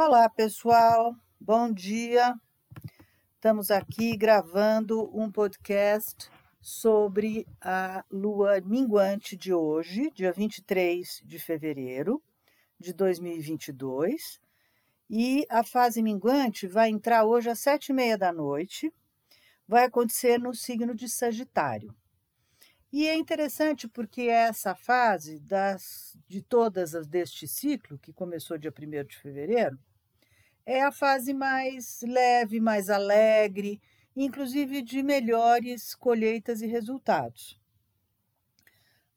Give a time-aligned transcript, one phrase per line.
[0.00, 1.12] Olá, pessoal.
[1.40, 2.32] Bom dia.
[3.34, 12.22] Estamos aqui gravando um podcast sobre a lua minguante de hoje, dia 23 de fevereiro
[12.78, 14.40] de 2022.
[15.10, 18.94] E a fase minguante vai entrar hoje às sete e meia da noite.
[19.66, 21.92] Vai acontecer no signo de Sagitário.
[22.92, 28.72] E é interessante porque essa fase das, de todas as deste ciclo, que começou dia
[28.72, 29.76] 1 de fevereiro,
[30.68, 33.80] é a fase mais leve, mais alegre,
[34.14, 37.58] inclusive de melhores colheitas e resultados.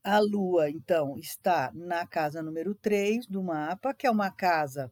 [0.01, 4.89] A Lua, então, está na casa número 3 do mapa, que é uma casa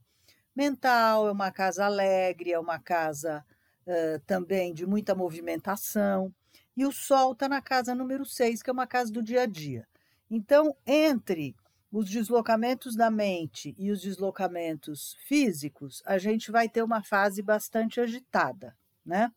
[0.53, 3.45] mental, é uma casa alegre, é uma casa
[3.87, 6.29] uh, também de muita movimentação
[6.75, 9.45] e o Sol está na casa número 6, que é uma casa do dia a
[9.45, 9.87] dia.
[10.29, 11.55] Então, entre
[11.91, 17.99] os deslocamentos da mente e os deslocamentos físicos, a gente vai ter uma fase bastante
[17.99, 19.31] agitada, né?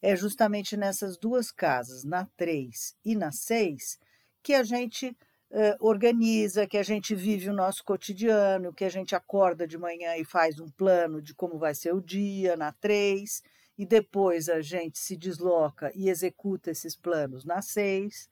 [0.00, 3.98] É justamente nessas duas casas, na 3 e na 6,
[4.42, 5.16] que a gente
[5.50, 10.16] eh, organiza, que a gente vive o nosso cotidiano, que a gente acorda de manhã
[10.16, 13.42] e faz um plano de como vai ser o dia na 3,
[13.78, 18.28] e depois a gente se desloca e executa esses planos na seis.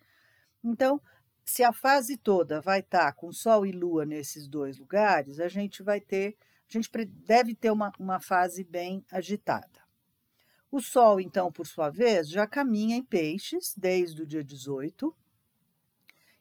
[0.62, 1.00] Então,
[1.46, 5.80] se a fase toda vai estar com Sol e Lua nesses dois lugares, a gente
[5.80, 6.36] vai ter,
[6.68, 9.86] a gente deve ter uma, uma fase bem agitada.
[10.70, 15.16] O Sol, então, por sua vez, já caminha em peixes desde o dia 18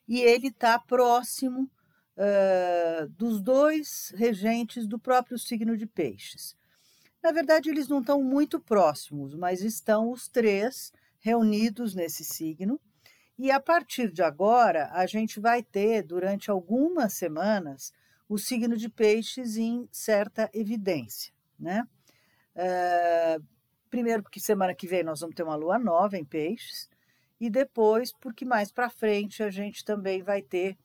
[0.07, 1.69] e ele está próximo
[2.17, 6.57] uh, dos dois regentes do próprio signo de peixes.
[7.21, 12.81] Na verdade, eles não estão muito próximos, mas estão os três reunidos nesse signo.
[13.37, 17.93] E a partir de agora, a gente vai ter, durante algumas semanas,
[18.29, 21.33] o signo de peixes em certa evidência.
[21.59, 21.85] Né?
[22.55, 23.43] Uh,
[23.89, 26.89] primeiro, porque semana que vem nós vamos ter uma lua nova em peixes,
[27.39, 30.77] e depois, porque mais para frente a gente também vai ter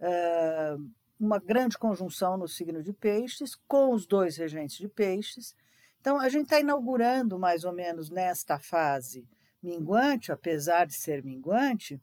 [0.00, 5.56] uh, uma grande conjunção no signo de peixes, com os dois regentes de peixes,
[6.06, 9.26] então, a gente está inaugurando mais ou menos nesta fase
[9.66, 12.00] minguante, apesar de ser minguante,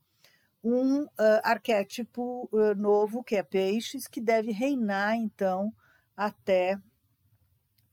[0.64, 1.10] um uh,
[1.44, 5.74] arquétipo uh, novo, que é peixes, que deve reinar, então,
[6.16, 6.76] até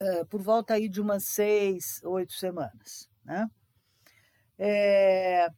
[0.01, 3.09] uh, por volta aí de umas seis, oito semanas.
[3.25, 3.51] Né?
[4.59, 5.49] É,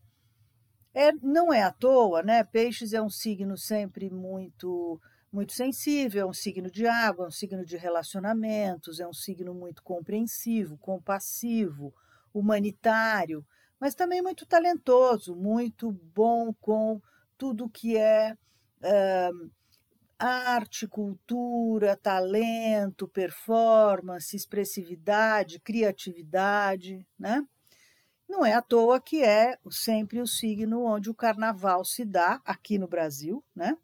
[0.94, 2.44] é, não é à toa, né?
[2.44, 5.00] Peixes é um signo sempre muito
[5.32, 9.54] muito sensível, é um signo de água, é um signo de relacionamentos, é um signo
[9.54, 11.94] muito compreensivo, compassivo,
[12.34, 13.42] humanitário,
[13.82, 17.02] mas também muito talentoso, muito bom com
[17.36, 18.36] tudo que é
[20.16, 27.44] arte, cultura, talento, performance, expressividade, criatividade, né?
[28.28, 32.78] Não é à toa que é sempre o signo onde o carnaval se dá aqui
[32.78, 33.76] no Brasil, né?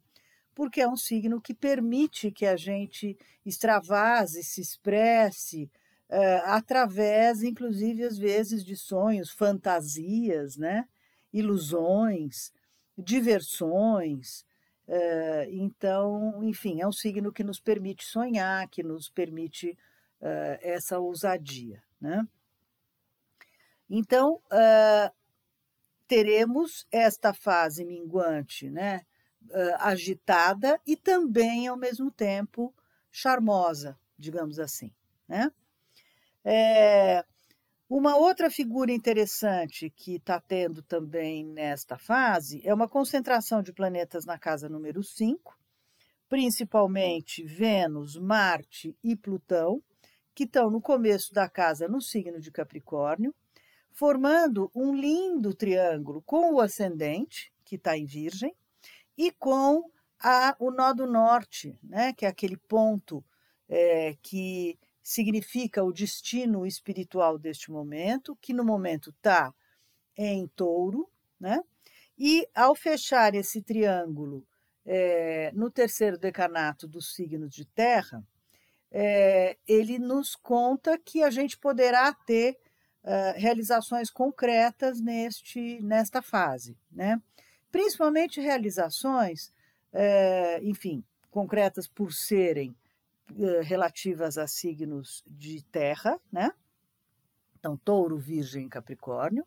[0.59, 3.17] porque é um signo que permite que a gente
[3.47, 5.71] extravase, se expresse,
[6.11, 10.89] uh, através, inclusive, às vezes, de sonhos, fantasias, né?
[11.33, 12.53] ilusões,
[12.97, 14.45] diversões.
[14.87, 19.77] Uh, então, enfim, é um signo que nos permite sonhar, que nos permite
[20.21, 21.83] uh, essa ousadia.
[22.01, 22.27] Né?
[23.91, 24.41] Então,
[26.07, 29.03] teremos esta fase minguante, né?
[29.79, 32.75] agitada e também, ao mesmo tempo,
[33.11, 34.93] charmosa, digamos assim.
[35.27, 35.51] Né?
[36.51, 37.23] É,
[37.91, 44.25] uma outra figura interessante que está tendo também nesta fase é uma concentração de planetas
[44.25, 45.59] na casa número 5,
[46.27, 49.83] principalmente Vênus, Marte e Plutão,
[50.35, 53.35] que estão no começo da casa no signo de Capricórnio,
[53.93, 58.57] formando um lindo triângulo com o ascendente, que está em Virgem,
[59.19, 59.85] e com
[60.19, 63.23] a, o nó do norte, né, que é aquele ponto
[63.69, 69.55] é, que significa o destino espiritual deste momento, que no momento está
[70.15, 71.09] em touro,
[71.41, 71.63] né?
[72.19, 74.47] E ao fechar esse triângulo
[74.85, 78.23] é, no terceiro decanato dos signos de terra,
[78.93, 82.59] é, ele nos conta que a gente poderá ter
[83.03, 87.19] uh, realizações concretas neste, nesta fase, né?
[87.71, 89.55] principalmente realizações,
[89.91, 92.77] é, enfim, concretas por serem
[93.37, 96.51] é, relativas a signos de terra, né?
[97.59, 99.47] Então, touro, virgem capricórnio.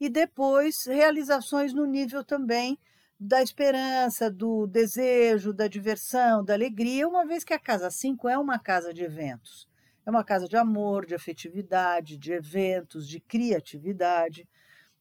[0.00, 2.78] E depois, realizações no nível também
[3.18, 8.38] da esperança, do desejo, da diversão, da alegria, uma vez que a casa 5 é
[8.38, 9.68] uma casa de eventos.
[10.06, 14.48] É uma casa de amor, de afetividade, de eventos, de criatividade.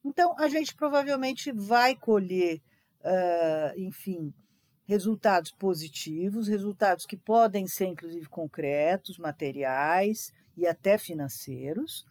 [0.04, 2.62] Então, a gente provavelmente vai colher,
[3.02, 4.34] uh, enfim,
[4.88, 12.06] resultados positivos, resultados que podem ser, inclusive, concretos, materiais e até financeiros,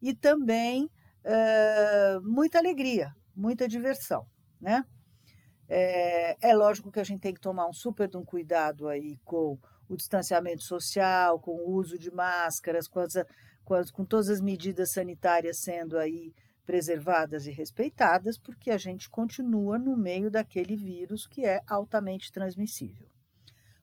[0.00, 4.24] e também uh, muita alegria, muita diversão,
[4.60, 4.84] né?
[5.68, 9.58] É, é, lógico que a gente tem que tomar um super um cuidado aí com
[9.88, 13.14] o distanciamento social, com o uso de máscaras, com, as,
[13.64, 16.32] com, as, com todas as medidas sanitárias sendo aí
[16.64, 23.08] preservadas e respeitadas, porque a gente continua no meio daquele vírus que é altamente transmissível.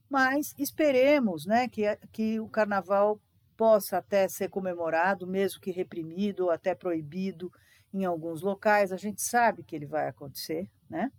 [0.10, 3.20] Mas esperemos né, que, que o carnaval
[3.56, 7.52] possa até ser comemorado, mesmo que reprimido ou até proibido
[7.94, 8.92] em alguns locais.
[8.92, 11.12] A gente sabe que ele vai acontecer, né?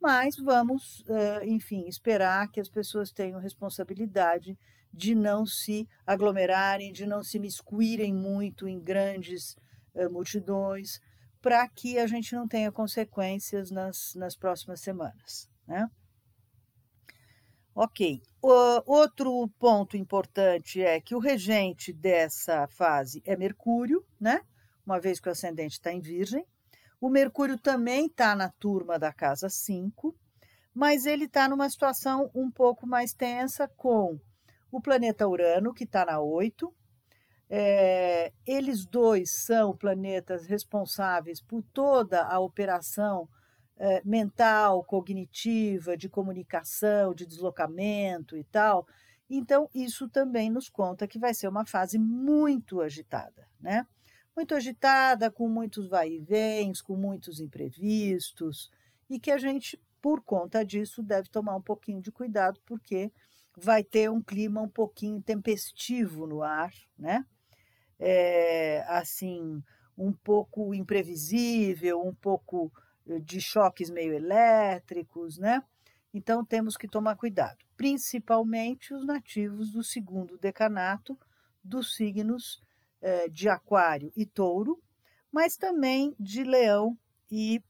[0.00, 1.04] Mas vamos,
[1.42, 4.58] enfim, esperar que as pessoas tenham responsabilidade
[4.92, 9.60] de não se aglomerarem, de não se miscuírem muito em grandes eh,
[10.08, 11.00] multidões,
[11.40, 15.48] para que a gente não tenha consequências nas, nas próximas semanas.
[15.66, 15.88] Né?
[17.74, 18.22] Ok.
[18.42, 24.40] O, outro ponto importante é que o regente dessa fase é Mercúrio, né?
[24.84, 26.44] uma vez que o ascendente está em Virgem.
[27.00, 30.14] O Mercúrio também está na turma da casa 5,
[30.74, 34.20] mas ele está numa situação um pouco mais tensa com
[34.70, 36.72] o planeta Urano, que está na 8,
[37.52, 43.28] é, eles dois são planetas responsáveis por toda a operação
[43.76, 48.86] é, mental, cognitiva, de comunicação, de deslocamento e tal.
[49.28, 53.84] Então, isso também nos conta que vai ser uma fase muito agitada, né?
[54.36, 58.70] Muito agitada, com muitos vai e vens, com muitos imprevistos,
[59.08, 63.10] e que a gente, por conta disso, deve tomar um pouquinho de cuidado, porque
[63.56, 67.24] vai ter um clima um pouquinho tempestivo no ar, né?
[68.00, 69.62] É, assim
[69.96, 72.72] um pouco imprevisível, um pouco
[73.06, 75.62] eh, de choques meio elétricos, né?
[76.12, 81.18] Então temos que tomar cuidado, principalmente os nativos do segundo decanato
[81.62, 82.62] dos signos
[83.02, 84.82] eh, de Aquário e Touro,
[85.30, 86.98] mas também de Leão
[87.30, 87.62] e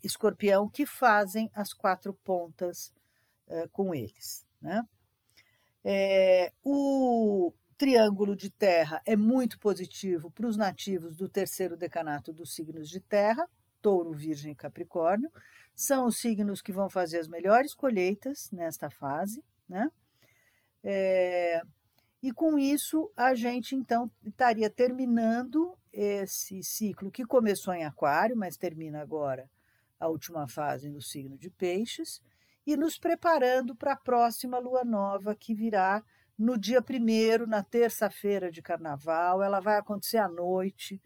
[0.00, 2.94] Escorpião, que fazem as quatro pontas
[3.72, 4.46] com eles.
[4.62, 4.80] Né?
[6.62, 12.90] O, triângulo de terra é muito positivo para os nativos do terceiro decanato dos signos
[12.90, 13.48] de terra,
[13.80, 15.32] touro, virgem e capricórnio.
[15.74, 19.90] São os signos que vão fazer as melhores colheitas nesta fase, né?
[20.84, 21.62] É,
[22.22, 28.58] e com isso, a gente então estaria terminando esse ciclo que começou em Aquário, mas
[28.58, 29.48] termina agora
[29.98, 32.20] a última fase no signo de Peixes,
[32.66, 36.04] e nos preparando para a próxima lua nova que virá
[36.40, 40.98] no dia primeiro, na terça-feira de carnaval, ela vai acontecer à noite.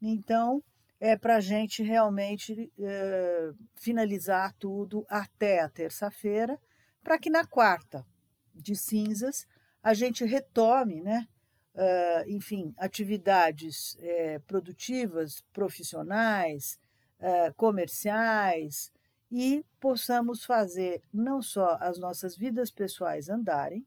[0.00, 0.64] Então,
[0.98, 6.58] é para a gente realmente é, finalizar tudo até a terça-feira,
[7.02, 8.06] para que na quarta
[8.54, 9.46] de cinzas
[9.82, 11.28] a gente retome, né?
[11.74, 16.78] Uh, enfim, atividades é, produtivas, profissionais,
[17.18, 18.92] uh, comerciais,
[19.28, 23.84] e possamos fazer não só as nossas vidas pessoais andarem,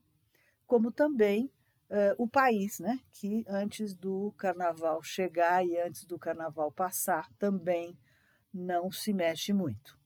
[0.68, 1.50] como também
[1.90, 7.98] uh, o país, né, que antes do carnaval chegar e antes do carnaval passar também
[8.54, 9.98] não se mexe muito.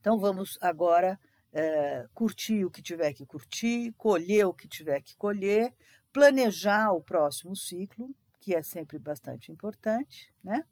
[0.00, 1.18] Então vamos agora
[1.52, 5.72] uh, curtir o que tiver que curtir, colher o que tiver que colher,
[6.12, 10.64] planejar o próximo ciclo, que é sempre bastante importante, né?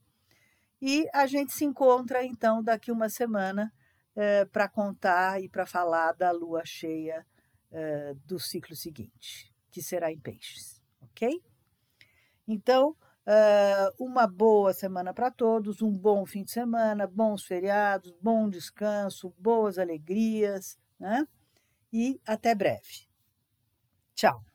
[0.81, 3.73] E a gente se encontra então daqui uma semana
[4.17, 7.25] uh, para contar e para falar da lua cheia
[7.73, 11.43] uh, do ciclo seguinte, que será em peixes, ok?
[12.47, 12.91] Então,
[13.27, 19.35] uh, uma boa semana para todos, um bom fim de semana, bons feriados, bom descanso,
[19.39, 21.27] boas alegrias, né?
[21.93, 23.09] E até breve.
[24.15, 24.52] Tchau!